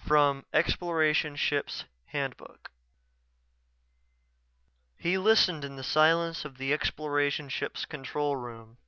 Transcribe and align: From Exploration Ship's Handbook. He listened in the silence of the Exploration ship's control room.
From 0.06 0.46
Exploration 0.52 1.34
Ship's 1.34 1.86
Handbook. 2.06 2.70
He 4.96 5.18
listened 5.18 5.64
in 5.64 5.74
the 5.74 5.82
silence 5.82 6.44
of 6.44 6.56
the 6.56 6.72
Exploration 6.72 7.48
ship's 7.48 7.84
control 7.84 8.36
room. 8.36 8.78